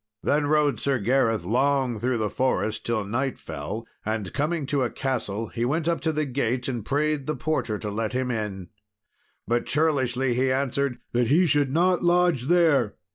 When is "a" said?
4.81-4.89